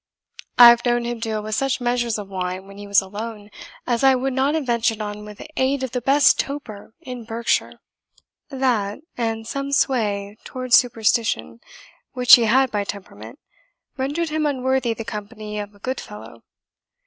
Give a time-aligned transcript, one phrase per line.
[0.57, 3.51] I have known him deal with such measures of wine when he was alone,
[3.85, 7.79] as I would not have ventured on with aid of the best toper in Berkshire;
[8.49, 11.59] that, and some sway towards superstition,
[12.13, 13.37] which he had by temperament,
[13.95, 16.41] rendered him unworthy the company of a good fellow.